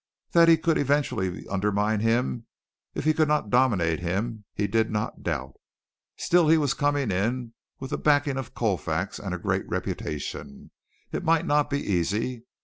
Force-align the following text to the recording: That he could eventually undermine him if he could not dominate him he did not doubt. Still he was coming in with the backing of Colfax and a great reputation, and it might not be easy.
That 0.31 0.47
he 0.47 0.57
could 0.57 0.79
eventually 0.79 1.47
undermine 1.47 1.99
him 1.99 2.47
if 2.95 3.05
he 3.05 3.13
could 3.13 3.27
not 3.27 3.51
dominate 3.51 3.99
him 3.99 4.45
he 4.51 4.65
did 4.65 4.89
not 4.89 5.21
doubt. 5.21 5.53
Still 6.17 6.49
he 6.49 6.57
was 6.57 6.73
coming 6.73 7.11
in 7.11 7.53
with 7.79 7.91
the 7.91 7.99
backing 7.99 8.35
of 8.37 8.55
Colfax 8.55 9.19
and 9.19 9.31
a 9.31 9.37
great 9.37 9.69
reputation, 9.69 10.71
and 10.71 10.71
it 11.11 11.23
might 11.23 11.45
not 11.45 11.69
be 11.69 11.79
easy. 11.83 12.45